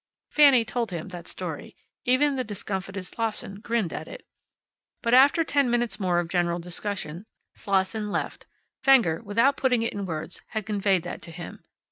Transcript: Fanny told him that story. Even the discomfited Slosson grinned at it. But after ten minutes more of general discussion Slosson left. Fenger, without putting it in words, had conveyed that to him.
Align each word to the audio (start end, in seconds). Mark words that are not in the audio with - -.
Fanny 0.31 0.65
told 0.65 0.89
him 0.89 1.09
that 1.09 1.27
story. 1.27 1.75
Even 2.05 2.35
the 2.35 2.43
discomfited 2.43 3.05
Slosson 3.05 3.59
grinned 3.59 3.93
at 3.93 4.07
it. 4.07 4.25
But 5.03 5.13
after 5.13 5.43
ten 5.43 5.69
minutes 5.69 5.99
more 5.99 6.17
of 6.17 6.27
general 6.27 6.57
discussion 6.57 7.27
Slosson 7.55 8.09
left. 8.09 8.47
Fenger, 8.81 9.21
without 9.21 9.57
putting 9.57 9.83
it 9.83 9.93
in 9.93 10.07
words, 10.07 10.41
had 10.47 10.65
conveyed 10.65 11.03
that 11.03 11.21
to 11.21 11.29
him. 11.31 11.63